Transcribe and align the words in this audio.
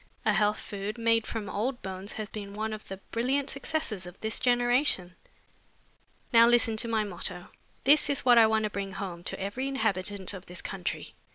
A 0.25 0.33
health 0.33 0.57
food 0.57 0.97
made 0.97 1.27
from 1.27 1.47
old 1.47 1.83
bones 1.83 2.13
has 2.13 2.27
been 2.27 2.55
one 2.55 2.73
of 2.73 2.87
the 2.87 2.97
brilliant 3.11 3.51
successes 3.51 4.07
of 4.07 4.19
this 4.19 4.39
generation. 4.39 5.15
Now 6.33 6.47
listen 6.47 6.75
to 6.77 6.87
my 6.87 7.03
motto. 7.03 7.49
This 7.83 8.09
is 8.09 8.25
what 8.25 8.39
I 8.39 8.47
want 8.47 8.63
to 8.63 8.71
bring 8.71 8.93
home 8.93 9.23
to 9.25 9.39
every 9.39 9.67
inhabitant 9.67 10.33
of 10.33 10.47
this 10.47 10.63
country. 10.63 11.13